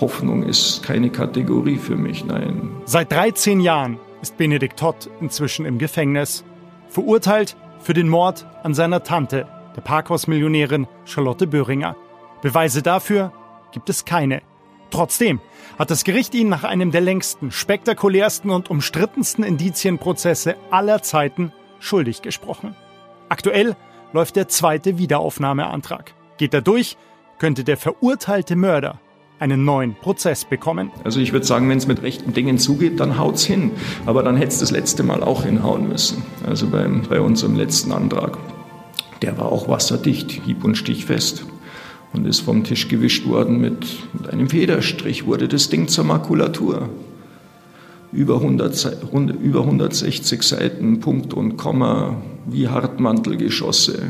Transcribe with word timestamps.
Hoffnung 0.00 0.44
ist 0.44 0.82
keine 0.82 1.10
Kategorie 1.10 1.76
für 1.76 1.96
mich, 1.96 2.24
nein. 2.24 2.70
Seit 2.84 3.10
13 3.10 3.60
Jahren 3.60 3.98
ist 4.22 4.36
Benedikt 4.36 4.78
Todd 4.78 5.10
inzwischen 5.20 5.66
im 5.66 5.78
Gefängnis. 5.78 6.44
Verurteilt 6.88 7.56
für 7.80 7.94
den 7.94 8.08
Mord 8.08 8.46
an 8.62 8.74
seiner 8.74 9.02
Tante, 9.02 9.48
der 9.76 9.80
Parkhausmillionärin 9.80 10.86
Charlotte 11.04 11.46
Böhringer. 11.46 11.96
Beweise 12.42 12.82
dafür 12.82 13.32
gibt 13.72 13.88
es 13.88 14.04
keine. 14.04 14.42
Trotzdem 14.90 15.40
hat 15.78 15.90
das 15.90 16.04
Gericht 16.04 16.34
ihn 16.34 16.48
nach 16.48 16.64
einem 16.64 16.90
der 16.90 17.00
längsten, 17.00 17.50
spektakulärsten 17.50 18.50
und 18.50 18.70
umstrittensten 18.70 19.44
Indizienprozesse 19.44 20.56
aller 20.70 21.02
Zeiten 21.02 21.52
schuldig 21.80 22.22
gesprochen. 22.22 22.74
Aktuell 23.28 23.76
läuft 24.12 24.36
der 24.36 24.48
zweite 24.48 24.96
Wiederaufnahmeantrag. 24.96 26.14
Geht 26.38 26.54
er 26.54 26.62
durch, 26.62 26.96
könnte 27.38 27.64
der 27.64 27.76
verurteilte 27.76 28.56
Mörder 28.56 29.00
einen 29.38 29.64
neuen 29.64 29.94
Prozess 29.94 30.44
bekommen. 30.44 30.90
Also 31.04 31.20
ich 31.20 31.32
würde 31.32 31.46
sagen, 31.46 31.68
wenn 31.68 31.78
es 31.78 31.86
mit 31.86 32.02
rechten 32.02 32.32
Dingen 32.32 32.58
zugeht, 32.58 33.00
dann 33.00 33.18
haut's 33.18 33.44
hin. 33.44 33.72
Aber 34.06 34.22
dann 34.22 34.36
hätte 34.36 34.52
es 34.52 34.58
das 34.58 34.70
letzte 34.70 35.02
Mal 35.02 35.22
auch 35.22 35.44
hinhauen 35.44 35.88
müssen. 35.88 36.22
Also 36.46 36.66
beim, 36.66 37.02
bei 37.08 37.20
unserem 37.20 37.56
letzten 37.56 37.92
Antrag. 37.92 38.38
Der 39.22 39.36
war 39.38 39.50
auch 39.50 39.68
wasserdicht, 39.68 40.30
hieb- 40.30 40.64
und 40.64 40.76
stichfest 40.76 41.44
und 42.12 42.26
ist 42.26 42.40
vom 42.40 42.64
Tisch 42.64 42.88
gewischt 42.88 43.26
worden 43.26 43.60
mit, 43.60 43.86
mit 44.14 44.30
einem 44.32 44.48
Federstrich, 44.48 45.26
wurde 45.26 45.48
das 45.48 45.68
Ding 45.68 45.88
zur 45.88 46.04
Makulatur. 46.04 46.88
Über, 48.10 48.36
100, 48.36 49.02
über 49.42 49.60
160 49.60 50.42
Seiten, 50.42 51.00
Punkt 51.00 51.34
und 51.34 51.58
Komma, 51.58 52.16
wie 52.46 52.68
Hartmantelgeschosse, 52.68 54.02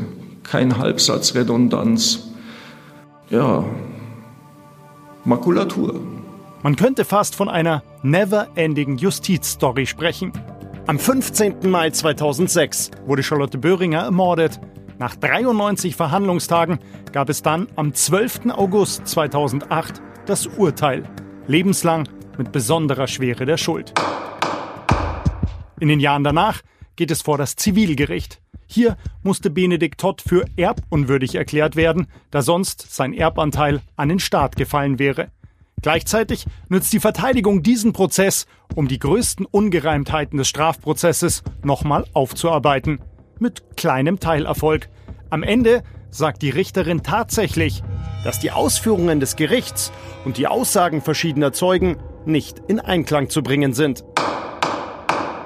kein 0.43 0.77
Halbsatzredundanz. 0.77 2.29
Ja, 3.29 3.65
Makulatur. 5.29 6.01
Man 6.63 6.75
könnte 6.75 7.05
fast 7.05 7.35
von 7.35 7.49
einer 7.49 7.83
never-ending 8.01 8.97
Justizstory 8.97 9.85
sprechen. 9.85 10.33
Am 10.87 10.97
15. 10.97 11.69
Mai 11.69 11.91
2006 11.91 12.89
wurde 13.05 13.21
Charlotte 13.21 13.59
Böhringer 13.59 14.01
ermordet. 14.01 14.59
Nach 14.97 15.15
93 15.15 15.95
Verhandlungstagen 15.95 16.79
gab 17.13 17.29
es 17.29 17.43
dann 17.43 17.67
am 17.75 17.93
12. 17.93 18.49
August 18.49 19.07
2008 19.07 20.01
das 20.25 20.47
Urteil. 20.47 21.03
Lebenslang 21.45 22.09
mit 22.39 22.51
besonderer 22.51 23.05
Schwere 23.05 23.45
der 23.45 23.57
Schuld. 23.57 23.93
In 25.79 25.89
den 25.89 25.99
Jahren 25.99 26.23
danach 26.23 26.61
geht 26.95 27.11
es 27.11 27.21
vor 27.21 27.37
das 27.37 27.55
Zivilgericht. 27.55 28.41
Hier 28.71 28.97
musste 29.23 29.49
Benedikt 29.49 29.99
Todd 29.99 30.21
für 30.21 30.45
erbunwürdig 30.55 31.33
erklärt 31.33 31.75
werden, 31.75 32.05
da 32.29 32.43
sonst 32.43 32.93
sein 32.95 33.13
Erbanteil 33.13 33.81
an 33.95 34.09
den 34.09 34.19
Staat 34.19 34.55
gefallen 34.57 34.99
wäre. 34.99 35.29
Gleichzeitig 35.81 36.45
nützt 36.67 36.93
die 36.93 36.99
Verteidigung 36.99 37.63
diesen 37.63 37.93
Prozess, 37.93 38.45
um 38.75 38.87
die 38.87 38.99
größten 38.99 39.47
Ungereimtheiten 39.47 40.37
des 40.37 40.49
Strafprozesses 40.49 41.41
nochmal 41.63 42.05
aufzuarbeiten 42.13 42.99
mit 43.39 43.75
kleinem 43.75 44.19
Teilerfolg. 44.19 44.89
Am 45.31 45.41
Ende 45.41 45.81
sagt 46.11 46.43
die 46.43 46.51
Richterin 46.51 47.01
tatsächlich, 47.01 47.81
dass 48.23 48.39
die 48.39 48.51
Ausführungen 48.51 49.19
des 49.19 49.35
Gerichts 49.35 49.91
und 50.25 50.37
die 50.37 50.45
Aussagen 50.45 51.01
verschiedener 51.01 51.53
Zeugen 51.53 51.97
nicht 52.25 52.61
in 52.67 52.79
Einklang 52.79 53.31
zu 53.31 53.41
bringen 53.41 53.73
sind. 53.73 54.03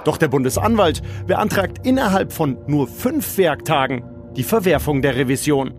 Doch 0.04 0.18
der 0.18 0.28
Bundesanwalt 0.28 1.02
beantragt 1.28 1.86
innerhalb 1.86 2.34
von 2.34 2.58
nur 2.68 2.88
fünf 2.88 3.38
Werktagen 3.38 4.04
die 4.36 4.44
Verwerfung 4.44 5.02
der 5.02 5.16
Revision. 5.16 5.74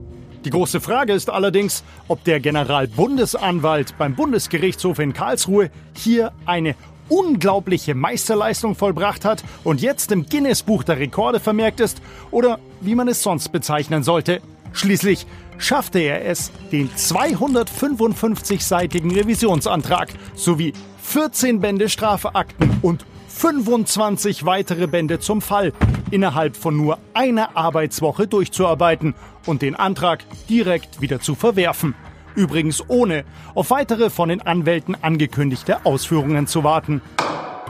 Die 0.44 0.50
große 0.50 0.80
Frage 0.80 1.12
ist 1.12 1.30
allerdings, 1.30 1.84
ob 2.06 2.22
der 2.25 2.41
Generalbundesanwalt 2.41 3.97
beim 3.97 4.14
Bundesgerichtshof 4.14 4.98
in 4.98 5.14
Karlsruhe 5.14 5.70
hier 5.95 6.33
eine 6.45 6.75
unglaubliche 7.08 7.95
Meisterleistung 7.95 8.75
vollbracht 8.75 9.25
hat 9.25 9.42
und 9.62 9.80
jetzt 9.80 10.12
im 10.12 10.27
Guinness-Buch 10.27 10.85
der 10.85 10.98
Rekorde 10.98 11.41
vermerkt 11.41 11.80
ist 11.80 12.02
oder 12.30 12.58
wie 12.80 12.95
man 12.95 13.08
es 13.08 13.23
sonst 13.23 13.52
bezeichnen 13.52 14.02
sollte. 14.02 14.42
Schließlich 14.73 15.27
schaffte 15.58 16.01
er 16.01 16.27
es, 16.27 16.51
den 16.73 16.91
255-seitigen 16.91 19.14
Revisionsantrag 19.14 20.08
sowie 20.35 20.73
14 21.02 21.61
Bände 21.61 21.89
Strafakten 21.89 22.79
und 22.83 23.06
25 23.34 24.46
weitere 24.46 24.86
Bände 24.86 25.18
zum 25.18 25.42
Fall 25.42 25.72
innerhalb 26.11 26.56
von 26.56 26.77
nur 26.77 26.98
einer 27.14 27.56
Arbeitswoche 27.56 28.27
durchzuarbeiten 28.28 29.14
und 29.45 29.61
den 29.61 29.74
Antrag 29.74 30.24
direkt 30.48 31.00
wieder 31.00 31.20
zu 31.20 31.34
verwerfen. 31.34 31.94
Übrigens 32.36 32.89
ohne 32.89 33.24
auf 33.55 33.70
weitere 33.70 34.08
von 34.08 34.28
den 34.28 34.40
Anwälten 34.40 34.96
angekündigte 35.02 35.84
Ausführungen 35.84 36.46
zu 36.46 36.64
warten. 36.64 37.02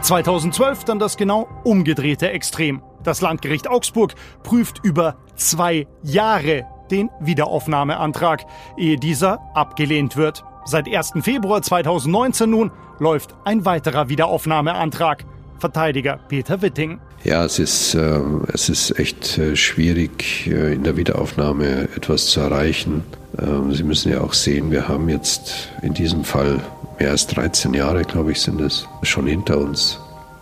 2012 0.03 0.85
dann 0.85 0.99
das 0.99 1.17
genau 1.17 1.49
umgedrehte 1.65 2.31
Extrem. 2.31 2.83
Das 3.03 3.23
Landgericht 3.23 3.69
Augsburg 3.69 4.15
prüft 4.43 4.81
über 4.83 5.17
zwei 5.35 5.87
Jahre 6.03 6.67
den 6.91 7.11
Wiederaufnahmeantrag, 7.21 8.45
ehe 8.77 8.99
dieser 8.99 9.41
abgelehnt 9.55 10.17
wird. 10.17 10.45
Seit 10.67 10.89
1. 10.89 11.15
Februar 11.23 11.63
2019 11.63 12.51
nun 12.51 12.71
läuft 12.99 13.35
ein 13.45 13.65
weiterer 13.65 14.09
Wiederaufnahmeantrag. 14.09 15.25
Verteidiger 15.59 16.19
Peter 16.29 16.61
Witting. 16.61 17.01
Ja, 17.25 17.45
es 17.45 17.59
ist, 17.59 17.95
äh, 17.95 18.21
es 18.53 18.69
ist 18.69 18.99
echt 18.99 19.39
äh, 19.39 19.57
schwierig, 19.57 20.47
äh, 20.47 20.75
in 20.75 20.85
der 20.85 20.97
Wiederaufnahme 20.97 21.89
etwas 21.97 22.27
zu 22.27 22.41
erreichen. 22.41 23.03
Ähm, 23.39 23.73
Sie 23.73 23.83
müssen 23.83 24.13
ja 24.13 24.21
auch 24.21 24.35
sehen, 24.35 24.71
wir 24.71 24.89
haben 24.89 25.09
jetzt 25.09 25.71
in 25.83 25.95
diesem 25.95 26.25
Fall 26.25 26.61
mehr 26.99 27.11
als 27.11 27.27
13 27.29 27.75
Jahre, 27.75 28.03
glaube 28.03 28.33
ich, 28.33 28.41
sind 28.41 28.61
es 28.61 28.87
schon 29.03 29.27
hinter 29.27 29.59
uns. 29.59 29.99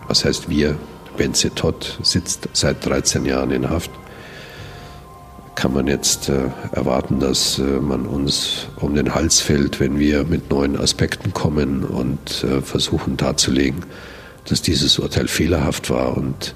Was 0.08 0.24
heißt 0.24 0.48
wir? 0.48 0.76
Benze 1.16 1.54
Todd 1.54 1.98
sitzt 2.02 2.48
seit 2.52 2.84
13 2.84 3.26
Jahren 3.26 3.50
in 3.50 3.68
Haft. 3.68 3.90
Kann 5.54 5.74
man 5.74 5.86
jetzt 5.86 6.30
äh, 6.30 6.44
erwarten, 6.72 7.20
dass 7.20 7.58
äh, 7.58 7.62
man 7.62 8.06
uns 8.06 8.68
um 8.80 8.94
den 8.94 9.14
Hals 9.14 9.40
fällt, 9.40 9.78
wenn 9.78 9.98
wir 9.98 10.24
mit 10.24 10.50
neuen 10.50 10.76
Aspekten 10.78 11.34
kommen 11.34 11.84
und 11.84 12.42
äh, 12.44 12.62
versuchen 12.62 13.18
darzulegen, 13.18 13.84
dass 14.48 14.62
dieses 14.62 14.98
Urteil 14.98 15.28
fehlerhaft 15.28 15.90
war 15.90 16.16
und 16.16 16.54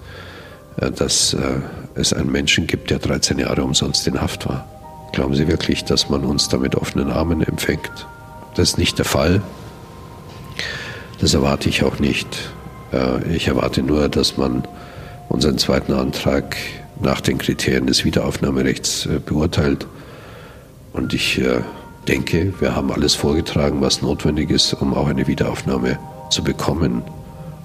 äh, 0.79 0.91
dass 0.91 1.35
äh, 1.35 1.61
es 1.95 2.13
einen 2.13 2.31
Menschen 2.31 2.67
gibt, 2.67 2.91
der 2.91 2.99
13 2.99 3.39
Jahre 3.39 3.65
umsonst 3.65 4.07
in 4.07 4.21
Haft 4.21 4.49
war. 4.49 4.67
Glauben 5.13 5.35
Sie 5.35 5.49
wirklich, 5.49 5.85
dass 5.85 6.11
man 6.11 6.25
uns 6.25 6.49
da 6.49 6.59
mit 6.59 6.75
offenen 6.75 7.11
Armen 7.11 7.43
empfängt? 7.43 8.07
Das 8.55 8.71
ist 8.71 8.79
nicht 8.79 8.99
der 8.99 9.05
Fall. 9.05 9.43
Das 11.21 11.33
erwarte 11.33 11.69
ich 11.69 11.85
auch 11.85 11.99
nicht. 11.99 12.27
Äh, 12.93 13.35
ich 13.35 13.49
erwarte 13.49 13.83
nur, 13.83 14.09
dass 14.09 14.37
man 14.37 14.67
unseren 15.29 15.59
zweiten 15.59 15.93
Antrag 15.93 16.57
nach 17.01 17.21
den 17.21 17.39
Kriterien 17.39 17.87
des 17.87 18.05
Wiederaufnahmerechts 18.05 19.09
beurteilt. 19.27 19.87
Und 20.95 21.13
ich 21.13 21.43
denke, 22.09 22.55
wir 22.59 22.75
haben 22.75 22.91
alles 22.91 23.15
vorgetragen, 23.15 23.83
was 23.83 24.01
notwendig 24.01 24.49
ist, 24.49 24.73
um 24.73 24.95
auch 24.95 25.09
eine 25.09 25.27
Wiederaufnahme 25.27 25.99
zu 26.31 26.43
bekommen. 26.43 27.03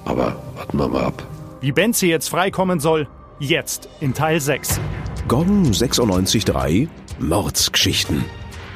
Aber 0.05 0.41
warten 0.55 0.77
wir 0.77 0.87
mal 0.87 1.05
ab. 1.05 1.23
Wie 1.61 1.71
Benzi 1.71 2.07
jetzt 2.07 2.29
freikommen 2.29 2.79
soll, 2.79 3.07
jetzt 3.39 3.87
in 3.99 4.13
Teil 4.13 4.39
6. 4.39 4.79
Gong 5.27 5.65
96.3 5.71 6.87
Mordsgeschichten. 7.19 8.25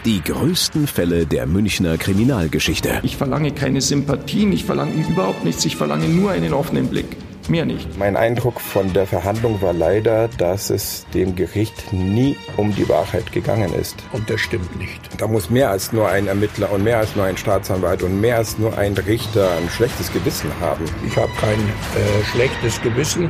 Die 0.06 0.22
größten 0.22 0.86
Fälle 0.86 1.26
der 1.26 1.48
Münchner 1.48 1.98
Kriminalgeschichte. 1.98 3.00
Ich 3.02 3.18
verlange 3.18 3.52
keine 3.52 3.82
Sympathien, 3.82 4.52
ich 4.54 4.64
verlange 4.64 4.94
überhaupt 4.94 5.44
nichts, 5.44 5.66
ich 5.66 5.76
verlange 5.76 6.08
nur 6.08 6.30
einen 6.30 6.54
offenen 6.54 6.88
Blick. 6.88 7.18
Mehr 7.48 7.66
nicht. 7.66 7.98
Mein 7.98 8.18
Eindruck 8.18 8.60
von 8.60 8.92
der 8.94 9.06
Verhandlung 9.06 9.62
war 9.62 9.74
leider, 9.74 10.28
dass 10.28 10.72
es 10.72 11.06
dem 11.14 11.36
Gericht 11.36 11.94
nie 11.94 12.36
um 12.58 12.74
die 12.74 12.90
Wahrheit 12.90 13.32
gegangen 13.32 13.72
ist. 13.74 14.04
Und 14.14 14.30
das 14.30 14.42
stimmt 14.42 14.76
nicht. 14.80 15.22
Da 15.22 15.28
muss 15.28 15.50
mehr 15.50 15.70
als 15.70 15.94
nur 15.94 16.10
ein 16.10 16.28
Ermittler 16.28 16.72
und 16.72 16.84
mehr 16.84 16.98
als 16.98 17.16
nur 17.16 17.26
ein 17.26 17.38
Staatsanwalt 17.38 18.02
und 18.02 18.20
mehr 18.20 18.38
als 18.38 18.58
nur 18.58 18.76
ein 18.78 18.94
Richter 18.94 19.52
ein 19.58 19.70
schlechtes 19.70 20.12
Gewissen 20.12 20.50
haben. 20.60 20.86
Ich 21.06 21.16
habe 21.18 21.32
kein 21.40 21.60
äh, 21.60 22.24
schlechtes 22.32 22.82
Gewissen. 22.82 23.30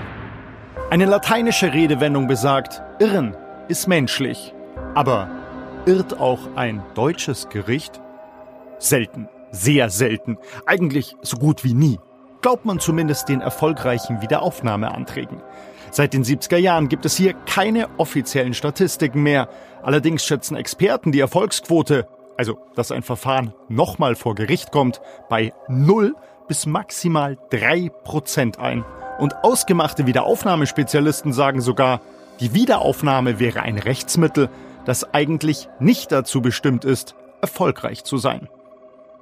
Eine 0.89 1.05
lateinische 1.05 1.73
Redewendung 1.73 2.27
besagt, 2.27 2.81
Irren 2.99 3.35
ist 3.67 3.87
menschlich. 3.87 4.53
Aber 4.93 5.29
irrt 5.85 6.17
auch 6.19 6.55
ein 6.55 6.81
deutsches 6.93 7.49
Gericht? 7.49 8.01
Selten, 8.79 9.27
sehr 9.51 9.89
selten, 9.89 10.37
eigentlich 10.65 11.15
so 11.21 11.37
gut 11.37 11.63
wie 11.63 11.73
nie 11.73 11.99
glaubt 12.45 12.63
man 12.63 12.79
zumindest 12.79 13.27
den 13.27 13.41
erfolgreichen 13.41 14.21
Wiederaufnahmeanträgen. 14.21 15.41
Seit 15.89 16.13
den 16.13 16.23
70er 16.23 16.57
Jahren 16.57 16.89
gibt 16.89 17.03
es 17.03 17.17
hier 17.17 17.33
keine 17.33 17.87
offiziellen 17.97 18.53
Statistiken 18.53 19.23
mehr. 19.23 19.49
Allerdings 19.81 20.23
schätzen 20.23 20.55
Experten 20.55 21.11
die 21.11 21.21
Erfolgsquote, 21.21 22.07
also 22.37 22.59
dass 22.75 22.91
ein 22.91 23.01
Verfahren 23.01 23.55
nochmal 23.67 24.13
vor 24.13 24.35
Gericht 24.35 24.71
kommt, 24.71 25.01
bei 25.27 25.53
0 25.69 26.13
bis 26.47 26.67
maximal 26.67 27.35
3 27.49 27.89
Prozent 28.03 28.59
ein. 28.59 28.85
Und 29.17 29.43
ausgemachte 29.43 30.05
Wiederaufnahmespezialisten 30.05 31.33
sagen 31.33 31.61
sogar, 31.61 31.99
die 32.41 32.53
Wiederaufnahme 32.53 33.39
wäre 33.39 33.63
ein 33.63 33.79
Rechtsmittel, 33.79 34.49
das 34.85 35.15
eigentlich 35.15 35.67
nicht 35.79 36.11
dazu 36.11 36.43
bestimmt 36.43 36.85
ist, 36.85 37.15
erfolgreich 37.41 38.03
zu 38.03 38.19
sein. 38.19 38.49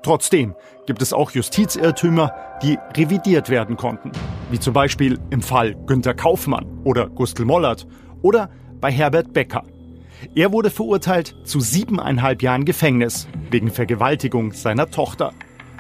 Trotzdem 0.04 0.54
gibt 0.86 1.02
es 1.02 1.14
auch 1.14 1.32
Justizirrtümer, 1.32 2.34
die 2.62 2.78
revidiert 2.96 3.50
werden 3.50 3.78
konnten. 3.78 4.12
Wie 4.52 4.60
zum 4.60 4.74
Beispiel 4.74 5.18
im 5.30 5.42
Fall 5.42 5.76
Günter 5.88 6.14
Kaufmann 6.14 6.66
oder 6.84 7.10
Gustl 7.10 7.46
Mollert 7.46 7.88
oder 8.22 8.50
bei 8.82 8.92
Herbert 8.92 9.32
Becker. 9.32 9.64
Er 10.36 10.52
wurde 10.52 10.70
verurteilt 10.70 11.36
zu 11.46 11.62
siebeneinhalb 11.62 12.42
Jahren 12.42 12.66
Gefängnis 12.66 13.28
wegen 13.50 13.72
Vergewaltigung 13.72 14.52
seiner 14.52 14.90
Tochter. 14.90 15.34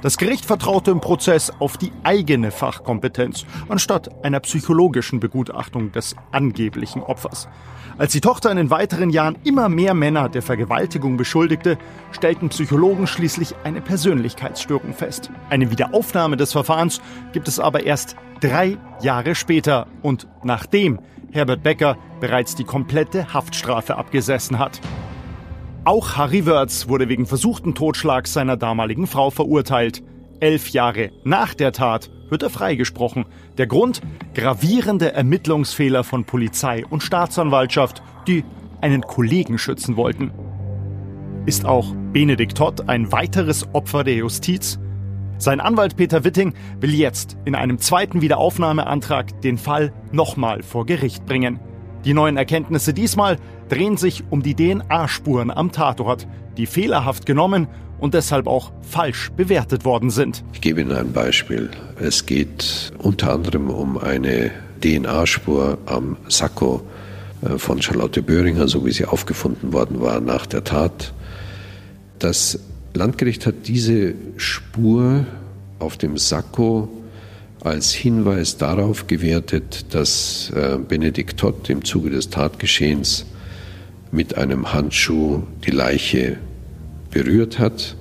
Das 0.03 0.17
Gericht 0.17 0.43
vertraute 0.43 0.91
im 0.91 0.99
Prozess 0.99 1.49
auf 1.59 1.77
die 1.77 1.93
eigene 2.03 2.51
Fachkompetenz 2.51 3.45
anstatt 3.69 4.25
einer 4.25 4.41
psychologischen 4.41 5.21
Begutachtung 5.21 5.93
des 5.93 6.17
angeblichen 6.33 7.01
Opfers. 7.01 7.47
Als 7.97 8.11
die 8.11 8.19
Tochter 8.19 8.51
in 8.51 8.57
den 8.57 8.69
weiteren 8.69 9.11
Jahren 9.11 9.37
immer 9.45 9.69
mehr 9.69 9.93
Männer 9.93 10.27
der 10.27 10.41
Vergewaltigung 10.41 11.15
beschuldigte, 11.15 11.77
stellten 12.11 12.49
Psychologen 12.49 13.07
schließlich 13.07 13.55
eine 13.63 13.79
Persönlichkeitsstörung 13.79 14.93
fest. 14.93 15.29
Eine 15.49 15.71
Wiederaufnahme 15.71 16.35
des 16.35 16.51
Verfahrens 16.51 16.99
gibt 17.31 17.47
es 17.47 17.61
aber 17.61 17.85
erst 17.85 18.17
drei 18.41 18.77
Jahre 19.01 19.35
später 19.35 19.87
und 20.01 20.27
nachdem 20.43 20.99
Herbert 21.31 21.63
Becker 21.63 21.97
bereits 22.19 22.55
die 22.55 22.65
komplette 22.65 23.33
Haftstrafe 23.33 23.95
abgesessen 23.95 24.59
hat. 24.59 24.81
Auch 25.85 26.15
Harry 26.15 26.45
Wörz 26.45 26.87
wurde 26.87 27.09
wegen 27.09 27.25
versuchten 27.25 27.75
Totschlags 27.75 28.31
seiner 28.31 28.55
damaligen 28.55 29.05
Frau 29.05 29.31
verurteilt. 29.31 30.01
Elf 30.39 30.69
Jahre 30.69 31.11
nach 31.25 31.53
der 31.53 31.73
Tat 31.73 32.09
wird 32.29 32.41
er 32.41 32.49
freigesprochen. 32.49 33.25
Der 33.57 33.67
Grund? 33.67 33.99
Gravierende 34.33 35.11
Ermittlungsfehler 35.11 36.05
von 36.05 36.23
Polizei 36.23 36.85
und 36.89 37.03
Staatsanwaltschaft, 37.03 38.01
die 38.27 38.45
einen 38.79 39.01
Kollegen 39.01 39.57
schützen 39.57 39.97
wollten. 39.97 40.31
Ist 41.45 41.65
auch 41.65 41.93
Benedikt 42.13 42.57
Todd 42.57 42.87
ein 42.87 43.11
weiteres 43.11 43.67
Opfer 43.73 44.05
der 44.05 44.15
Justiz? 44.15 44.79
Sein 45.37 45.59
Anwalt 45.59 45.97
Peter 45.97 46.23
Witting 46.23 46.53
will 46.79 46.93
jetzt 46.93 47.35
in 47.43 47.55
einem 47.55 47.77
zweiten 47.79 48.21
Wiederaufnahmeantrag 48.21 49.41
den 49.41 49.57
Fall 49.57 49.91
nochmal 50.13 50.63
vor 50.63 50.85
Gericht 50.85 51.25
bringen. 51.25 51.59
Die 52.05 52.13
neuen 52.13 52.35
Erkenntnisse 52.35 52.93
diesmal 52.93 53.37
drehen 53.69 53.95
sich 53.97 54.23
um 54.29 54.43
die 54.43 54.55
DNA-Spuren 54.55 55.51
am 55.51 55.71
Tatort, 55.71 56.27
die 56.57 56.65
fehlerhaft 56.65 57.25
genommen 57.25 57.67
und 57.99 58.13
deshalb 58.13 58.47
auch 58.47 58.73
falsch 58.81 59.31
bewertet 59.31 59.85
worden 59.85 60.09
sind. 60.09 60.43
Ich 60.51 60.59
gebe 60.59 60.81
Ihnen 60.81 60.91
ein 60.91 61.13
Beispiel. 61.13 61.69
Es 61.99 62.25
geht 62.25 62.91
unter 62.97 63.31
anderem 63.31 63.69
um 63.69 63.97
eine 63.97 64.51
DNA-Spur 64.83 65.77
am 65.85 66.17
Sakko 66.27 66.85
äh, 67.41 67.57
von 67.57 67.81
Charlotte 67.81 68.21
Böhringer, 68.21 68.67
so 68.67 68.85
wie 68.85 68.91
sie 68.91 69.05
aufgefunden 69.05 69.71
worden 69.71 70.01
war 70.01 70.19
nach 70.19 70.45
der 70.45 70.65
Tat. 70.65 71.13
Das 72.19 72.59
Landgericht 72.93 73.45
hat 73.45 73.67
diese 73.67 74.13
Spur 74.35 75.25
auf 75.79 75.95
dem 75.97 76.17
Sakko 76.17 76.89
als 77.63 77.93
Hinweis 77.93 78.57
darauf 78.57 79.07
gewertet, 79.07 79.93
dass 79.93 80.51
äh, 80.55 80.77
Benedikt 80.77 81.39
Todd 81.39 81.69
im 81.69 81.85
Zuge 81.85 82.09
des 82.09 82.29
Tatgeschehens 82.29 83.25
mit 84.11 84.37
einem 84.37 84.73
Handschuh 84.73 85.43
die 85.65 85.71
Leiche 85.71 86.37
berührt 87.09 87.59
hat. 87.59 87.95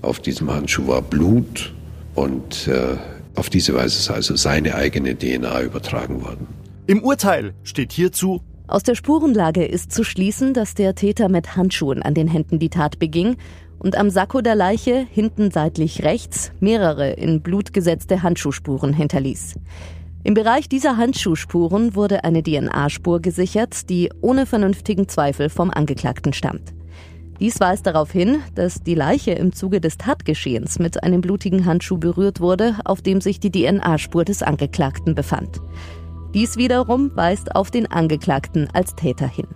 Auf 0.00 0.20
diesem 0.20 0.52
Handschuh 0.52 0.88
war 0.88 1.02
Blut 1.02 1.72
und 2.14 2.66
äh, 2.66 2.96
auf 3.34 3.50
diese 3.50 3.74
Weise 3.74 3.98
ist 3.98 4.10
also 4.10 4.36
seine 4.36 4.74
eigene 4.74 5.16
DNA 5.16 5.62
übertragen 5.62 6.22
worden. 6.22 6.46
Im 6.86 7.02
Urteil 7.02 7.54
steht 7.62 7.92
hierzu, 7.92 8.42
aus 8.72 8.82
der 8.82 8.94
Spurenlage 8.94 9.64
ist 9.64 9.92
zu 9.92 10.02
schließen, 10.02 10.54
dass 10.54 10.74
der 10.74 10.94
Täter 10.94 11.28
mit 11.28 11.56
Handschuhen 11.56 12.02
an 12.02 12.14
den 12.14 12.26
Händen 12.26 12.58
die 12.58 12.70
Tat 12.70 12.98
beging 12.98 13.36
und 13.78 13.96
am 13.96 14.08
Sakko 14.08 14.40
der 14.40 14.54
Leiche 14.54 15.06
hinten 15.10 15.50
seitlich 15.50 16.04
rechts 16.04 16.52
mehrere 16.58 17.10
in 17.10 17.42
Blut 17.42 17.74
gesetzte 17.74 18.22
Handschuhspuren 18.22 18.94
hinterließ. 18.94 19.56
Im 20.24 20.34
Bereich 20.34 20.68
dieser 20.68 20.96
Handschuhspuren 20.96 21.94
wurde 21.94 22.24
eine 22.24 22.42
DNA-Spur 22.42 23.20
gesichert, 23.20 23.90
die 23.90 24.10
ohne 24.20 24.46
vernünftigen 24.46 25.06
Zweifel 25.08 25.50
vom 25.50 25.70
Angeklagten 25.70 26.32
stammt. 26.32 26.72
Dies 27.40 27.60
weist 27.60 27.86
darauf 27.86 28.12
hin, 28.12 28.38
dass 28.54 28.82
die 28.82 28.94
Leiche 28.94 29.32
im 29.32 29.52
Zuge 29.52 29.80
des 29.80 29.98
Tatgeschehens 29.98 30.78
mit 30.78 31.02
einem 31.02 31.20
blutigen 31.20 31.66
Handschuh 31.66 31.98
berührt 31.98 32.40
wurde, 32.40 32.76
auf 32.84 33.02
dem 33.02 33.20
sich 33.20 33.40
die 33.40 33.50
DNA-Spur 33.50 34.24
des 34.24 34.42
Angeklagten 34.42 35.14
befand. 35.14 35.60
Dies 36.34 36.56
wiederum 36.56 37.10
weist 37.14 37.54
auf 37.54 37.70
den 37.70 37.90
Angeklagten 37.90 38.68
als 38.72 38.94
Täter 38.94 39.26
hin. 39.26 39.46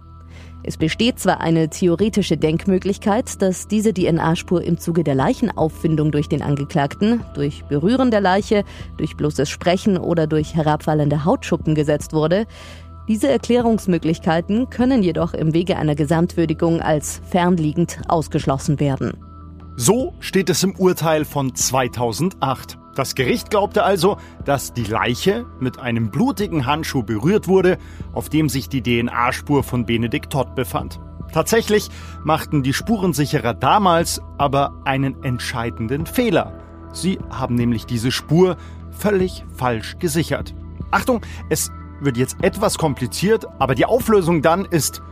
Es 0.62 0.76
besteht 0.76 1.19
zwar 1.19 1.40
eine 1.40 1.70
theoretische 1.70 2.37
Denkmöglichkeit, 2.37 3.40
dass 3.40 3.69
diese 3.69 3.94
DNA-Spur 3.94 4.62
im 4.62 4.78
Zuge 4.78 5.05
der 5.05 5.14
Leichenauffindung 5.14 6.11
durch 6.11 6.28
den 6.28 6.43
Angeklagten, 6.43 7.23
durch 7.34 7.64
Berühren 7.64 8.11
der 8.11 8.20
Leiche, 8.20 8.64
durch 8.99 9.17
bloßes 9.17 9.49
Sprechen 9.49 9.96
oder 9.96 10.26
durch 10.26 10.55
herabfallende 10.55 11.25
Hautschuppen 11.25 11.75
gesetzt 11.75 12.12
wurde. 12.12 12.46
Diese 13.08 13.28
Erklärungsmöglichkeiten 13.28 14.69
können 14.69 15.02
jedoch 15.02 15.32
im 15.34 15.55
Wege 15.55 15.76
einer 15.78 15.94
Gesamtwürdigung 15.94 16.82
als 16.82 17.23
fernliegend 17.31 18.00
ausgeschlossen 18.08 18.81
werden. 18.81 19.12
So 19.76 20.14
steht 20.19 20.50
es 20.50 20.64
im 20.64 20.75
Urteil 20.75 21.25
von 21.25 21.55
2008. 21.55 22.76
Das 22.97 23.15
Gericht 23.15 23.51
glaubte 23.51 23.85
also, 23.85 24.17
dass 24.47 24.73
die 24.73 24.85
Leiche 24.85 25.45
mit 25.61 25.79
einem 25.79 26.11
blutigen 26.11 26.65
Handschuh 26.65 27.03
berührt 27.03 27.47
wurde, 27.47 27.77
auf 28.15 28.31
dem 28.31 28.49
sich 28.49 28.71
die 28.71 28.83
DNA-Spur 28.83 29.63
von 29.63 29.85
Benedikt 29.85 30.33
Todd 30.33 30.55
befand. 30.55 30.99
Tatsächlich 31.31 31.91
machten 32.25 32.63
die 32.63 32.73
Spurensicherer 32.73 33.53
damals 33.53 34.23
aber 34.39 34.81
einen 34.87 35.23
entscheidenden 35.23 36.07
Fehler. 36.07 36.59
Sie 36.95 37.19
haben 37.29 37.55
nämlich 37.55 37.85
diese 37.85 38.11
Spur 38.11 38.57
völlig 38.91 39.45
falsch 39.55 39.99
gesichert. 39.99 40.55
Achtung, 40.91 41.21
es 41.51 41.71
wird 42.01 42.17
jetzt 42.17 42.43
etwas 42.43 42.79
kompliziert, 42.79 43.47
aber 43.59 43.75
die 43.75 43.85
Auflösung 43.85 44.41
dann 44.41 44.65
ist 44.65 45.03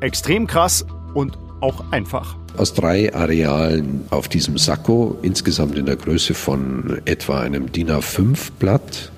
extrem 0.00 0.46
krass 0.46 0.86
und 1.12 1.38
auch 1.64 1.82
einfach. 1.90 2.36
Aus 2.56 2.74
drei 2.74 3.12
Arealen 3.14 4.04
auf 4.10 4.28
diesem 4.28 4.58
Sakko, 4.58 5.18
insgesamt 5.22 5.76
in 5.76 5.86
der 5.86 5.96
Größe 5.96 6.34
von 6.34 7.00
etwa 7.06 7.40
einem 7.40 7.72
DIN 7.72 7.90
A5-Blatt, 7.90 9.10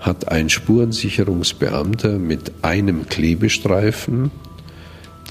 hat 0.00 0.28
ein 0.28 0.48
Spurensicherungsbeamter 0.48 2.18
mit 2.18 2.52
einem 2.62 3.08
Klebestreifen 3.08 4.30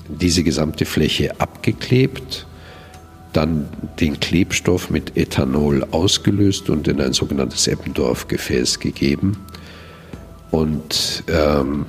diese 0.08 0.44
gesamte 0.44 0.86
Fläche 0.86 1.40
abgeklebt, 1.40 2.48
dann 3.34 3.70
den 4.00 4.20
Klebstoff 4.20 4.90
mit 4.90 5.16
Ethanol 5.16 5.86
ausgelöst 5.92 6.69
und 6.69 6.88
in 6.88 7.00
ein 7.00 7.14
sogenanntes 7.14 7.68
Eppendorf-Gefäß 7.68 8.80
gegeben. 8.80 9.38
Und 10.50 11.24
ähm, 11.28 11.86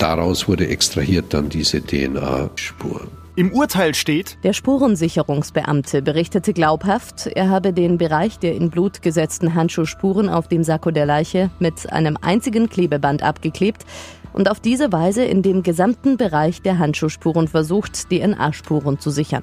Daraus 0.00 0.48
wurde 0.48 0.66
extrahiert 0.66 1.34
dann 1.34 1.50
diese 1.50 1.82
DNA-Spur. 1.82 3.06
Im 3.36 3.52
Urteil 3.52 3.94
steht, 3.94 4.38
der 4.44 4.54
Spurensicherungsbeamte 4.54 6.00
berichtete 6.00 6.54
glaubhaft, 6.54 7.26
er 7.26 7.50
habe 7.50 7.74
den 7.74 7.98
Bereich 7.98 8.38
der 8.38 8.54
in 8.54 8.70
Blut 8.70 9.02
gesetzten 9.02 9.54
Handschuhspuren 9.54 10.30
auf 10.30 10.48
dem 10.48 10.64
Sakko 10.64 10.90
der 10.90 11.04
Leiche 11.04 11.50
mit 11.58 11.92
einem 11.92 12.16
einzigen 12.22 12.70
Klebeband 12.70 13.22
abgeklebt 13.22 13.84
und 14.32 14.50
auf 14.50 14.58
diese 14.58 14.90
Weise 14.90 15.22
in 15.24 15.42
dem 15.42 15.62
gesamten 15.62 16.16
Bereich 16.16 16.62
der 16.62 16.78
Handschuhspuren 16.78 17.46
versucht, 17.46 18.08
DNA-Spuren 18.08 18.98
zu 19.00 19.10
sichern. 19.10 19.42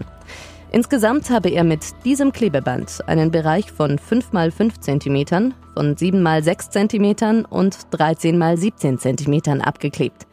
Insgesamt 0.72 1.30
habe 1.30 1.50
er 1.50 1.64
mit 1.64 1.82
diesem 2.04 2.34
Klebeband 2.34 3.08
einen 3.08 3.32
Bereich 3.32 3.72
von 3.72 3.98
5 3.98 4.34
x 4.34 4.56
5 4.56 4.80
cm, 4.80 5.54
von 5.74 5.96
7 5.96 6.26
x 6.26 6.46
6 6.46 6.70
cm 6.72 7.46
und 7.50 7.78
13 7.92 8.42
x 8.42 8.62
17 8.62 9.00
cm 9.00 9.62
abgeklebt. 9.62 10.28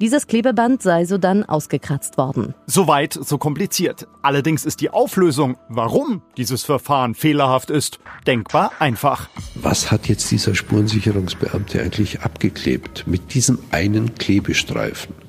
Dieses 0.00 0.28
Klebeband 0.28 0.80
sei 0.80 1.04
sodann 1.04 1.42
ausgekratzt 1.42 2.18
worden. 2.18 2.54
Soweit, 2.66 3.14
so 3.14 3.36
kompliziert. 3.36 4.06
Allerdings 4.22 4.64
ist 4.64 4.80
die 4.80 4.90
Auflösung, 4.90 5.56
warum 5.68 6.22
dieses 6.36 6.64
Verfahren 6.64 7.16
fehlerhaft 7.16 7.70
ist, 7.70 7.98
denkbar 8.24 8.70
einfach. 8.78 9.28
Was 9.56 9.90
hat 9.90 10.08
jetzt 10.08 10.30
dieser 10.30 10.54
Spurensicherungsbeamte 10.54 11.80
eigentlich 11.80 12.20
abgeklebt 12.20 13.08
mit 13.08 13.34
diesem 13.34 13.58
einen 13.72 14.14
Klebestreifen? 14.14 15.27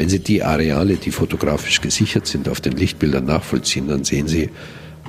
Wenn 0.00 0.08
Sie 0.08 0.20
die 0.20 0.42
Areale, 0.42 0.96
die 0.96 1.10
fotografisch 1.10 1.82
gesichert 1.82 2.26
sind, 2.26 2.48
auf 2.48 2.62
den 2.62 2.72
Lichtbildern 2.72 3.26
nachvollziehen, 3.26 3.86
dann 3.86 4.02
sehen 4.02 4.28
Sie, 4.28 4.48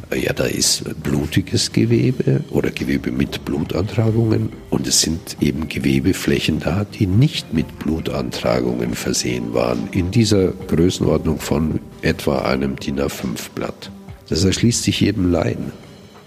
äh, 0.10 0.20
ja, 0.20 0.34
da 0.34 0.44
ist 0.44 0.84
blutiges 1.02 1.72
Gewebe 1.72 2.44
oder 2.50 2.72
Gewebe 2.72 3.10
mit 3.10 3.46
Blutantragungen 3.46 4.50
und 4.70 4.86
es 4.86 5.00
sind 5.00 5.38
eben 5.40 5.70
Gewebeflächen 5.70 6.60
da, 6.60 6.84
die 6.84 7.08
nicht 7.08 7.54
mit 7.54 7.80
Blutantragungen 7.80 8.94
versehen 8.94 9.54
waren, 9.54 9.88
in 9.94 10.12
dieser 10.12 10.50
Größenordnung 10.50 11.40
von 11.40 11.80
etwa 12.02 12.40
einem 12.40 12.76
DIN 12.76 13.00
A5-Blatt. 13.00 13.92
Das 14.28 14.44
erschließt 14.44 14.84
sich 14.84 15.00
jedem 15.00 15.32
Laien, 15.32 15.72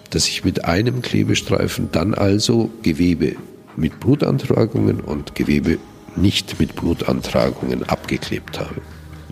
dass 0.09 0.27
ich 0.27 0.43
mit 0.43 0.65
einem 0.65 1.03
Klebestreifen 1.03 1.91
dann 1.93 2.15
also 2.15 2.71
Gewebe 2.81 3.37
mit 3.77 4.01
Blutantragungen 4.01 5.01
und 5.01 5.35
Gewebe 5.35 5.77
nicht 6.17 6.59
mit 6.61 6.77
Blutantragungen 6.77 7.83
abgeklebt 7.85 8.61
habe. 8.61 8.81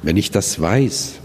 Wenn 0.02 0.16
ich 0.16 0.30
das 0.30 0.60
weiß, 0.60 1.20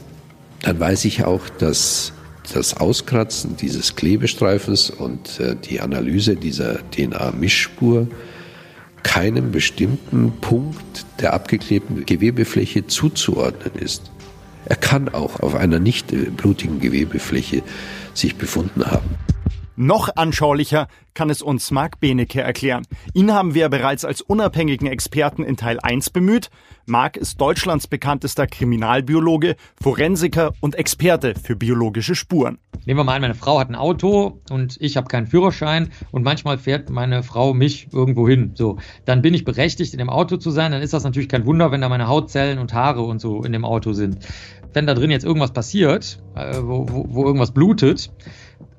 dann 0.62 0.80
weiß 0.80 1.06
ich 1.06 1.24
auch, 1.24 1.50
dass 1.50 2.14
das 2.54 2.78
Auskratzen 2.78 3.58
dieses 3.58 3.96
Klebestreifens 3.96 4.90
und 4.90 5.40
äh, 5.40 5.56
die 5.56 5.82
Analyse 5.82 6.36
dieser 6.36 6.80
DNA-Mischspur 6.92 8.08
keinem 9.04 9.52
bestimmten 9.52 10.34
Punkt 10.42 11.06
der 11.20 11.34
abgeklebten 11.34 12.06
Gewebefläche 12.06 12.88
zuzuordnen 12.88 13.76
ist. 13.76 14.12
Er 14.66 14.76
kann 14.76 15.10
auch 15.10 15.40
auf 15.40 15.56
einer 15.56 15.80
nicht 15.80 16.08
blutigen 16.36 16.80
Gewebefläche 16.80 17.64
sich 18.14 18.36
befunden 18.36 18.86
haben. 18.86 19.10
Noch 19.80 20.10
anschaulicher 20.16 20.88
kann 21.14 21.30
es 21.30 21.44
uns 21.44 21.70
Marc 21.70 22.00
Benecke 22.00 22.42
erklären. 22.42 22.82
Ihn 23.14 23.32
haben 23.32 23.54
wir 23.54 23.70
bereits 23.70 24.06
als 24.06 24.22
unabhängigen 24.22 24.88
Experten 24.88 25.44
in 25.44 25.56
Teil 25.56 25.78
1 25.80 26.10
bemüht. 26.10 26.50
Marc 26.88 27.16
ist 27.16 27.40
Deutschlands 27.40 27.86
bekanntester 27.86 28.48
Kriminalbiologe, 28.48 29.56
Forensiker 29.80 30.54
und 30.62 30.74
Experte 30.74 31.36
für 31.36 31.56
biologische 31.56 32.16
Spuren. 32.16 32.58
Nehmen 32.88 33.00
wir 33.00 33.04
mal 33.04 33.14
an, 33.14 33.22
meine 33.22 33.36
Frau 33.36 33.60
hat 33.60 33.70
ein 33.70 33.76
Auto 33.76 34.42
und 34.50 34.78
ich 34.80 34.98
habe 34.98 35.10
keinen 35.10 35.28
Führerschein 35.28 35.92
und 36.10 36.24
manchmal 36.24 36.58
fährt 36.58 36.90
meine 36.90 37.22
Frau 37.22 37.54
mich 37.54 37.90
irgendwo 37.94 38.28
hin. 38.28 38.54
So, 38.56 38.80
dann 39.06 39.22
bin 39.22 39.36
ich 39.36 39.46
berechtigt, 39.46 39.94
in 39.94 40.00
dem 40.00 40.10
Auto 40.10 40.38
zu 40.38 40.50
sein. 40.50 40.72
Dann 40.72 40.82
ist 40.82 40.94
das 40.94 41.04
natürlich 41.04 41.30
kein 41.30 41.46
Wunder, 41.46 41.72
wenn 41.72 41.82
da 41.82 41.90
meine 41.90 42.08
Hautzellen 42.08 42.58
und 42.58 42.74
Haare 42.74 43.04
und 43.04 43.22
so 43.22 43.44
in 43.44 43.52
dem 43.52 43.64
Auto 43.64 43.94
sind. 43.94 44.26
Wenn 44.74 44.88
da 44.88 44.96
drin 44.96 45.12
jetzt 45.12 45.24
irgendwas 45.24 45.54
passiert, 45.54 46.20
äh, 46.34 46.58
wo, 46.62 46.88
wo, 46.90 47.06
wo 47.10 47.26
irgendwas 47.26 47.52
blutet 47.52 48.12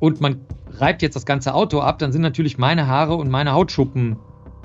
und 0.01 0.21
man 0.21 0.41
reibt 0.73 1.03
jetzt 1.03 1.15
das 1.15 1.27
ganze 1.27 1.55
Auto 1.55 1.81
ab, 1.81 1.99
dann 1.99 2.13
sind 2.13 2.23
natürlich 2.23 2.59
meine 2.59 2.87
Haare 2.87 3.17
und 3.17 3.31
meine 3.31 3.53
Hautschuppen 3.53 4.17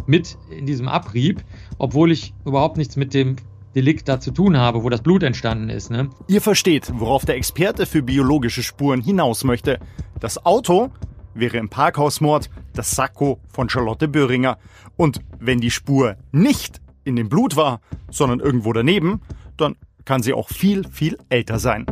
mit 0.06 0.38
in 0.50 0.66
diesem 0.66 0.88
Abrieb, 0.88 1.44
obwohl 1.78 2.12
ich 2.12 2.34
überhaupt 2.46 2.78
nichts 2.78 2.96
mit 2.96 3.13
dem 3.13 3.38
Delikt 3.75 4.08
da 4.08 4.20
zu 4.20 4.32
tun 4.32 4.58
habe, 4.58 4.84
wo 4.84 4.90
das 4.90 5.02
Blut 5.02 5.24
entstanden 5.24 5.70
ist. 5.70 5.90
Ne? 5.90 6.10
Ihr 6.28 6.42
versteht, 6.42 6.92
worauf 6.94 7.25
der 7.25 7.36
Experte 7.36 7.86
für 7.86 8.04
biologische 8.04 8.62
Spuren 8.62 9.02
hinaus 9.02 9.44
möchte. 9.44 9.80
Das 10.20 10.46
Auto 10.46 10.92
wäre 11.34 11.58
im 11.58 11.70
Parkhausmord 11.70 12.50
das 12.74 12.92
Sakko 12.92 13.40
von 13.48 13.70
Charlotte 13.70 14.08
Böhringer. 14.08 14.58
Und 14.96 15.22
wenn 15.40 15.60
die 15.60 15.72
Spur 15.72 16.18
nicht 16.32 16.82
in 17.04 17.16
dem 17.16 17.30
Blut 17.30 17.56
war, 17.56 17.82
sondern 18.12 18.40
irgendwo 18.40 18.74
daneben, 18.74 19.22
dann 19.58 19.75
kann 20.06 20.22
sie 20.22 20.34
auch 20.34 20.50
viel, 20.50 20.88
viel 20.90 21.18
älter 21.30 21.58
sein. 21.58 21.86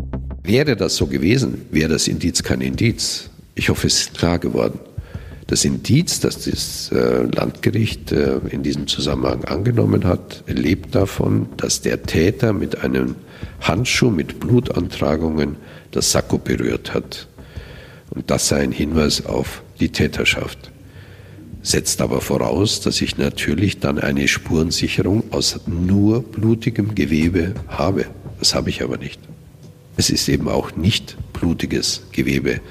Wäre 0.43 0.75
das 0.75 0.95
so 0.95 1.07
gewesen, 1.07 1.65
wäre 1.71 1.89
das 1.89 2.07
Indiz 2.07 2.43
kein 2.43 2.61
Indiz. 2.61 3.30
Ich 3.55 3.69
hoffe, 3.69 3.87
es 3.87 4.01
ist 4.01 4.17
klar 4.17 4.39
geworden. 4.39 4.79
Das 5.47 5.65
Indiz, 5.65 6.21
das 6.21 6.45
das 6.45 6.91
äh, 6.93 7.23
Landgericht 7.23 8.13
äh, 8.13 8.37
in 8.49 8.63
diesem 8.63 8.87
Zusammenhang 8.87 9.43
angenommen 9.43 10.05
hat, 10.05 10.45
lebt 10.47 10.95
davon, 10.95 11.47
dass 11.57 11.81
der 11.81 12.03
Täter 12.03 12.53
mit 12.53 12.83
einem 12.83 13.15
Handschuh 13.59 14.09
mit 14.09 14.39
Blutantragungen 14.39 15.57
das 15.91 16.13
Sakko 16.13 16.37
berührt 16.37 16.93
hat. 16.93 17.27
Und 18.11 18.31
das 18.31 18.47
sei 18.47 18.61
ein 18.61 18.71
Hinweis 18.71 19.25
auf 19.25 19.61
die 19.81 19.89
Täterschaft. 19.89 20.71
Setzt 21.63 22.01
aber 22.01 22.21
voraus, 22.21 22.79
dass 22.79 23.01
ich 23.01 23.17
natürlich 23.17 23.79
dann 23.79 23.99
eine 23.99 24.29
Spurensicherung 24.29 25.25
aus 25.31 25.59
nur 25.67 26.23
blutigem 26.23 26.95
Gewebe 26.95 27.55
habe. 27.67 28.05
Das 28.39 28.55
habe 28.55 28.69
ich 28.69 28.81
aber 28.81 28.97
nicht. 28.97 29.19
Es 29.97 30.09
ist 30.09 30.29
eben 30.29 30.47
auch 30.47 30.77
nicht 30.77 31.17
blutiges 31.33 32.03
Gewebe 32.13 32.61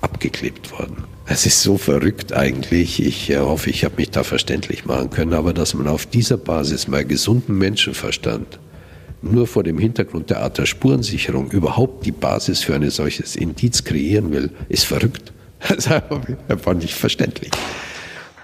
abgeklebt 0.00 0.72
worden. 0.72 1.04
Es 1.26 1.44
ist 1.44 1.62
so 1.62 1.76
verrückt 1.76 2.32
eigentlich. 2.32 3.04
Ich 3.04 3.30
äh, 3.30 3.38
hoffe, 3.38 3.70
ich 3.70 3.84
habe 3.84 3.96
mich 3.96 4.10
da 4.10 4.24
verständlich 4.24 4.86
machen 4.86 5.10
können, 5.10 5.34
aber 5.34 5.52
dass 5.52 5.74
man 5.74 5.86
auf 5.88 6.06
dieser 6.06 6.38
Basis 6.38 6.88
mal 6.88 7.04
gesunden 7.04 7.58
Menschenverstand 7.58 8.58
nur 9.20 9.46
vor 9.46 9.64
dem 9.64 9.78
Hintergrund 9.78 10.30
der 10.30 10.42
Art 10.42 10.58
der 10.58 10.66
Spurensicherung 10.66 11.50
überhaupt 11.50 12.06
die 12.06 12.12
Basis 12.12 12.62
für 12.62 12.74
ein 12.74 12.88
solches 12.90 13.36
Indiz 13.36 13.84
kreieren 13.84 14.30
will, 14.32 14.50
ist 14.68 14.84
verrückt. 14.84 15.32
Das 15.68 15.90
war 16.64 16.74
nicht 16.74 16.94
verständlich. 16.94 17.50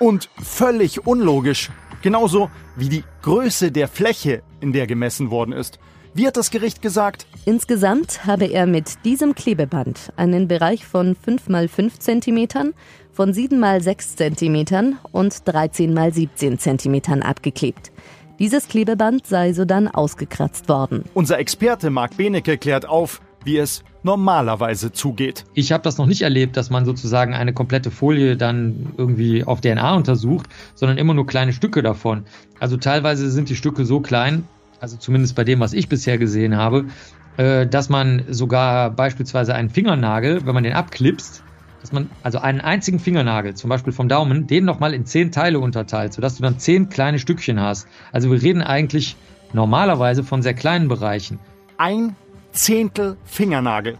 Und 0.01 0.29
völlig 0.43 1.07
unlogisch. 1.07 1.71
Genauso 2.03 2.51
wie 2.77 2.89
die 2.89 3.05
Größe 3.23 3.71
der 3.71 3.89
Fläche, 3.89 4.43
in 4.61 4.73
der 4.73 4.87
gemessen 4.87 5.31
worden 5.31 5.53
ist. 5.53 5.79
Wie 6.17 6.29
hat 6.29 6.37
das 6.37 6.53
Gericht 6.53 6.81
gesagt? 6.81 7.27
Insgesamt 7.45 8.25
habe 8.25 8.45
er 8.45 8.67
mit 8.67 9.05
diesem 9.05 9.35
Klebeband 9.35 10.13
einen 10.15 10.47
Bereich 10.47 10.87
von 10.87 11.17
5 11.17 11.49
mal 11.49 11.67
5 11.67 11.99
cm, 11.99 12.73
von 13.13 13.33
7 13.33 13.59
mal 13.59 13.83
6 13.83 14.15
cm 14.15 14.97
und 15.11 15.43
13 15.45 15.93
mal 15.93 16.15
17 16.15 16.61
cm 16.61 17.21
abgeklebt. 17.21 17.91
Dieses 18.39 18.69
Klebeband 18.69 19.27
sei 19.27 19.53
sodann 19.55 19.89
ausgekratzt 19.89 20.69
worden. 20.69 21.03
Unser 21.15 21.41
Experte 21.41 21.91
Marc 21.91 22.17
Benecke 22.17 22.59
klärt 22.59 22.89
auf, 22.89 23.21
wie 23.43 23.59
es 23.59 23.83
normalerweise 24.05 24.93
zugeht. 24.93 25.45
Ich 25.55 25.73
habe 25.73 25.83
das 25.83 25.99
noch 25.99 26.07
nicht 26.07 26.23
erlebt, 26.23 26.57
dass 26.57 26.71
man 26.71 26.85
sozusagen 26.85 27.35
eine 27.35 27.53
komplette 27.53 27.91
Folie 27.91 28.37
dann 28.37 28.93
irgendwie 28.97 29.43
auf 29.43 29.61
DNA 29.61 29.97
untersucht, 29.97 30.47
sondern 30.77 30.97
immer 30.97 31.15
nur 31.15 31.27
kleine 31.27 31.53
Stücke 31.53 31.83
davon. 31.83 32.25
Also 32.61 32.77
teilweise 32.77 33.33
sind 33.33 33.49
die 33.49 33.57
Stücke 33.57 33.85
so 33.85 33.99
klein, 33.99 34.45
also 34.85 34.99
zumindest 34.99 35.35
bei 35.35 35.45
dem, 35.45 35.61
was 35.61 35.73
ich 35.73 35.89
bisher 35.89 36.19
gesehen 36.19 36.59
habe, 36.59 36.85
äh, 37.39 37.67
dass 37.67 37.89
man 37.89 38.25
sogar 38.29 38.91
beispielsweise 38.91 39.55
einen 39.55 39.71
Fingernagel, 39.71 40.45
wenn 40.45 40.53
man 40.53 40.63
den 40.63 40.75
abklipst, 40.75 41.43
dass 41.81 41.91
man 41.91 42.11
also 42.23 42.39
einen 42.39 42.61
einzigen 42.61 42.99
Fingernagel, 42.99 43.55
zum 43.55 43.71
Beispiel 43.71 43.95
vom 43.95 44.11
Daumen, 44.11 44.47
den 44.47 44.67
nochmal 44.67 44.93
in 44.93 45.07
zehn 45.07 45.33
Teile 45.33 45.59
unterteilt, 45.59 46.13
sodass 46.13 46.37
du 46.37 46.43
dann 46.43 46.59
zehn 46.59 46.91
kleine 46.91 47.19
Stückchen 47.19 47.59
hast. 47.59 47.89
Also 48.13 48.31
wir 48.31 48.43
reden 48.43 48.61
eigentlich 48.61 49.17
normalerweise 49.55 50.23
von 50.23 50.43
sehr 50.43 50.53
kleinen 50.53 50.89
Bereichen. 50.89 51.39
Ein 51.79 52.15
Zehntel 52.53 53.17
Fingernagel. 53.25 53.97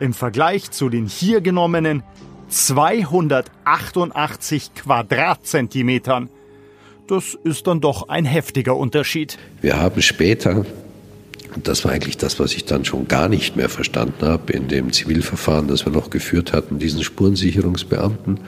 Im 0.00 0.12
Vergleich 0.12 0.72
zu 0.72 0.88
den 0.88 1.06
hier 1.06 1.40
genommenen 1.40 2.02
288 2.48 4.74
Quadratzentimetern 4.74 6.30
das 7.10 7.36
ist 7.44 7.66
dann 7.66 7.80
doch 7.80 8.08
ein 8.08 8.24
heftiger 8.24 8.76
Unterschied. 8.76 9.36
Wir 9.60 9.80
haben 9.80 10.00
später, 10.02 10.64
und 11.54 11.66
das 11.66 11.84
war 11.84 11.92
eigentlich 11.92 12.16
das, 12.16 12.38
was 12.38 12.54
ich 12.54 12.64
dann 12.64 12.84
schon 12.84 13.08
gar 13.08 13.28
nicht 13.28 13.56
mehr 13.56 13.68
verstanden 13.68 14.26
habe, 14.26 14.52
in 14.52 14.68
dem 14.68 14.92
Zivilverfahren, 14.92 15.68
das 15.68 15.84
wir 15.84 15.92
noch 15.92 16.10
geführt 16.10 16.52
hatten, 16.52 16.78
diesen 16.78 17.02
Spurensicherungsbeamten 17.02 18.40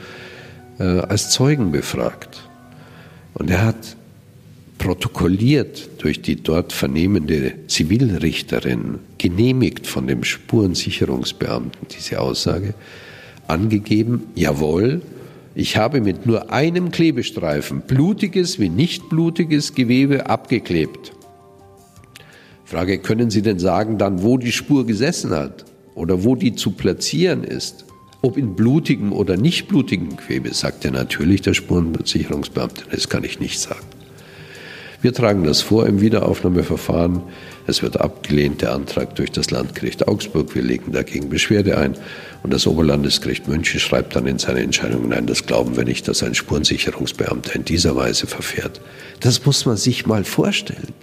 äh, 0.79 0.83
als 0.83 1.29
Zeugen 1.29 1.71
befragt. 1.71 2.47
Und 3.33 3.49
er 3.49 3.65
hat 3.65 3.97
protokolliert 4.77 5.89
durch 5.99 6.21
die 6.21 6.41
dort 6.41 6.73
vernehmende 6.73 7.53
Zivilrichterin, 7.67 8.99
genehmigt 9.17 9.87
von 9.87 10.07
dem 10.07 10.23
Spurensicherungsbeamten 10.23 11.87
diese 11.97 12.19
Aussage, 12.19 12.73
angegeben, 13.47 14.23
jawohl, 14.35 15.01
ich 15.55 15.77
habe 15.77 16.01
mit 16.01 16.25
nur 16.25 16.51
einem 16.51 16.89
Klebestreifen 16.91 17.81
blutiges 17.81 18.59
wie 18.59 18.69
nicht 18.69 19.09
blutiges 19.09 19.75
Gewebe 19.75 20.27
abgeklebt. 20.27 21.13
Frage, 22.65 22.97
können 22.97 23.29
Sie 23.29 23.43
denn 23.43 23.59
sagen 23.59 23.97
dann, 23.99 24.23
wo 24.23 24.37
die 24.37 24.51
Spur 24.51 24.85
gesessen 24.85 25.31
hat 25.31 25.65
oder 25.93 26.23
wo 26.23 26.35
die 26.35 26.55
zu 26.55 26.71
platzieren 26.71 27.43
ist? 27.43 27.85
Ob 28.23 28.37
in 28.37 28.55
blutigem 28.55 29.11
oder 29.11 29.37
nicht 29.37 29.67
blutigem 29.67 30.15
Gewebe, 30.15 30.53
sagt 30.53 30.85
er 30.85 30.91
natürlich 30.91 31.41
der 31.41 31.53
Spurensicherungsbeamte. 31.53 32.85
Das 32.89 33.09
kann 33.09 33.23
ich 33.23 33.39
nicht 33.39 33.59
sagen. 33.59 33.85
Wir 35.01 35.13
tragen 35.13 35.43
das 35.43 35.61
vor 35.61 35.85
im 35.85 35.99
Wiederaufnahmeverfahren. 35.99 37.21
Es 37.65 37.81
wird 37.81 38.01
abgelehnt, 38.01 38.61
der 38.61 38.73
Antrag 38.73 39.15
durch 39.15 39.31
das 39.31 39.49
Landgericht 39.49 40.07
Augsburg. 40.07 40.53
Wir 40.53 40.61
legen 40.61 40.91
dagegen 40.91 41.29
Beschwerde 41.29 41.77
ein. 41.77 41.95
Und 42.43 42.51
das 42.51 42.67
Oberlandesgericht 42.67 43.47
München 43.47 43.79
schreibt 43.79 44.15
dann 44.15 44.27
in 44.27 44.37
seine 44.37 44.61
Entscheidung, 44.61 45.07
nein, 45.07 45.27
das 45.27 45.45
glauben 45.45 45.77
wir 45.77 45.85
nicht, 45.85 46.07
dass 46.07 46.23
ein 46.23 46.35
Spurensicherungsbeamter 46.35 47.55
in 47.55 47.63
dieser 47.63 47.95
Weise 47.95 48.27
verfährt. 48.27 48.81
Das 49.21 49.45
muss 49.45 49.65
man 49.65 49.77
sich 49.77 50.05
mal 50.05 50.25
vorstellen. 50.25 50.93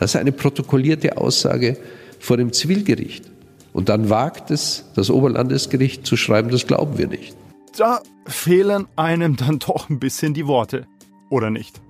Das 0.00 0.14
ist 0.14 0.20
eine 0.20 0.32
protokollierte 0.32 1.16
Aussage 1.16 1.78
vor 2.18 2.36
dem 2.36 2.52
Zivilgericht. 2.52 3.24
Und 3.72 3.88
dann 3.88 4.10
wagt 4.10 4.50
es 4.50 4.84
das 4.94 5.10
Oberlandesgericht 5.10 6.06
zu 6.06 6.16
schreiben, 6.16 6.50
das 6.50 6.66
glauben 6.66 6.98
wir 6.98 7.06
nicht. 7.06 7.36
Da 7.76 8.00
fehlen 8.26 8.86
einem 8.96 9.36
dann 9.36 9.58
doch 9.58 9.90
ein 9.90 9.98
bisschen 9.98 10.34
die 10.34 10.46
Worte. 10.46 10.86
Oder 11.28 11.50
nicht? 11.50 11.80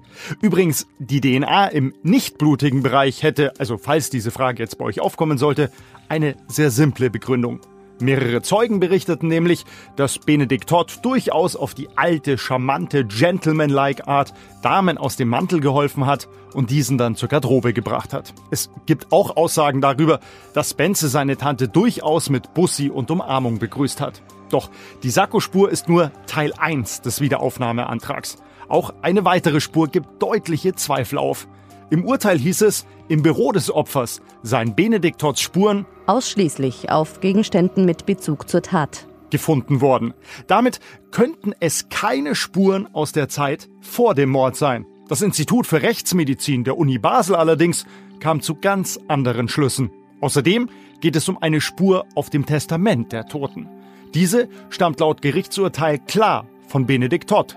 Übrigens, 0.41 0.87
die 0.99 1.21
DNA 1.21 1.67
im 1.69 1.95
nicht 2.03 2.39
blutigen 2.39 2.83
Bereich 2.83 3.23
hätte, 3.23 3.53
also 3.59 3.79
falls 3.79 4.11
diese 4.11 4.31
Frage 4.31 4.63
jetzt 4.63 4.79
bei 4.79 4.85
euch 4.85 5.01
aufkommen 5.01 5.39
sollte, 5.39 5.71
eine 6.09 6.37
sehr 6.49 6.71
simple 6.71 7.11
Begründung. 7.11 7.61
Mehrere 8.01 8.43
Zeugen 8.43 8.81
berichteten 8.81 9.29
nämlich, 9.29 9.65
dass 9.95 10.19
Benedikt 10.19 10.69
Todd 10.69 10.99
durchaus 11.03 11.55
auf 11.55 11.75
die 11.75 11.89
alte, 11.95 12.39
charmante, 12.39 13.05
gentlemanlike 13.05 14.09
Art 14.09 14.35
Damen 14.63 14.99
aus 14.99 15.17
dem 15.17 15.29
Mantel 15.29 15.61
geholfen 15.61 16.05
hat 16.05 16.29
und 16.55 16.71
diesen 16.71 16.99
dann 16.99 17.15
zur 17.15 17.29
Garderobe 17.29 17.73
gebracht 17.73 18.13
hat. 18.13 18.35
Es 18.51 18.69
gibt 18.87 19.13
auch 19.13 19.37
Aussagen 19.37 19.81
darüber, 19.81 20.19
dass 20.55 20.71
Spencer 20.71 21.09
seine 21.09 21.37
Tante 21.37 21.69
durchaus 21.69 22.31
mit 22.31 22.53
Bussi 22.53 22.91
und 22.91 23.13
Umarmung 23.13 23.61
begrüßt 23.61 24.01
hat. 24.01 24.23
Doch 24.51 24.71
die 25.05 25.11
Sakkospur 25.11 25.71
ist 25.71 25.89
nur 25.89 26.11
Teil 26.27 26.53
1 26.53 27.03
des 27.03 27.21
Wiederaufnahmeantrags. 27.21 28.39
Auch 28.75 28.93
eine 29.03 29.25
weitere 29.25 29.61
Spur 29.61 29.87
gibt 29.87 30.21
deutliche 30.21 30.75
Zweifel 30.75 31.17
auf. 31.17 31.47
Im 31.91 32.05
Urteil 32.05 32.41
hieß 32.41 32.63
es, 32.63 32.87
im 33.07 33.23
Büro 33.23 33.53
des 33.53 33.71
Opfers 33.71 34.21
seien 34.43 34.75
Benediktorts 34.75 35.41
Spuren 35.41 35.87
ausschließlich 36.09 36.91
auf 36.91 37.21
Gegenständen 37.21 37.85
mit 37.85 38.05
Bezug 38.05 38.49
zur 38.49 38.63
Tat 38.63 39.07
gefunden 39.31 39.81
worden. 39.81 40.13
Damit 40.49 40.81
könnten 41.13 41.53
es 41.61 41.89
keine 41.89 42.35
Spuren 42.35 42.93
aus 42.93 43.13
der 43.13 43.29
Zeit 43.29 43.69
vor 43.81 44.17
dem 44.17 44.31
Mord 44.31 44.57
sein. 44.57 44.87
Das 45.09 45.23
Institut 45.23 45.69
für 45.69 45.83
Rechtsmedizin 45.83 46.65
der 46.65 46.77
Uni 46.77 46.99
Basel 46.99 47.37
allerdings 47.37 47.87
kam 48.19 48.41
zu 48.41 48.57
ganz 48.57 48.99
anderen 49.07 49.47
Schlüssen. 49.47 49.93
Außerdem 50.21 50.69
geht 51.01 51.15
es 51.15 51.29
um 51.29 51.41
eine 51.41 51.61
Spur 51.61 52.07
auf 52.17 52.29
dem 52.29 52.45
Testament 52.45 53.13
der 53.13 53.27
Toten. 53.27 53.69
Diese 54.15 54.49
stammt 54.69 54.99
laut 54.99 55.23
Gerichtsurteil 55.23 56.01
klar 56.01 56.49
von 56.67 56.87
Benedikt 56.87 57.31
Todd. 57.31 57.57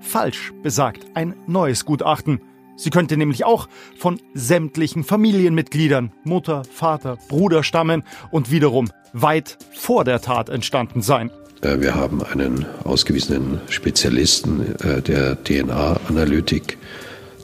Falsch 0.00 0.52
besagt 0.62 1.06
ein 1.14 1.34
neues 1.46 1.84
Gutachten. 1.84 2.40
Sie 2.76 2.90
könnte 2.90 3.16
nämlich 3.16 3.44
auch 3.44 3.68
von 3.98 4.20
sämtlichen 4.32 5.04
Familienmitgliedern, 5.04 6.12
Mutter, 6.24 6.62
Vater, 6.64 7.18
Bruder 7.28 7.62
stammen 7.62 8.02
und 8.30 8.50
wiederum 8.50 8.90
weit 9.12 9.58
vor 9.74 10.04
der 10.04 10.20
Tat 10.20 10.48
entstanden 10.48 11.02
sein. 11.02 11.30
Äh, 11.62 11.80
wir 11.80 11.94
haben 11.94 12.22
einen 12.22 12.64
ausgewiesenen 12.84 13.60
Spezialisten 13.68 14.76
äh, 14.80 15.02
der 15.02 15.42
DNA-Analytik 15.44 16.78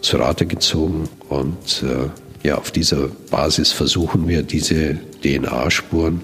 zu 0.00 0.16
Rate 0.16 0.46
gezogen 0.46 1.08
und 1.28 1.82
äh, 1.82 2.08
ja, 2.46 2.56
auf 2.58 2.70
dieser 2.70 3.08
Basis 3.30 3.72
versuchen 3.72 4.28
wir, 4.28 4.42
diese 4.42 4.98
DNA-Spuren 5.22 6.20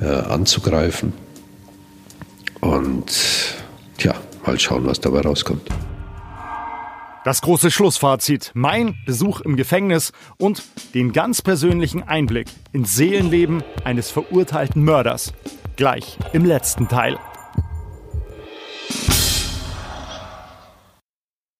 anzugreifen 0.00 1.14
und 2.60 3.55
mal 4.46 4.58
schauen, 4.58 4.86
was 4.86 5.00
dabei 5.00 5.20
rauskommt. 5.20 5.68
Das 7.24 7.42
große 7.42 7.72
Schlussfazit, 7.72 8.52
mein 8.54 8.94
Besuch 9.04 9.40
im 9.40 9.56
Gefängnis 9.56 10.12
und 10.38 10.62
den 10.94 11.12
ganz 11.12 11.42
persönlichen 11.42 12.04
Einblick 12.04 12.46
ins 12.72 12.94
Seelenleben 12.94 13.64
eines 13.82 14.10
verurteilten 14.10 14.84
Mörders. 14.84 15.32
Gleich 15.74 16.18
im 16.32 16.44
letzten 16.44 16.86
Teil. 16.86 17.18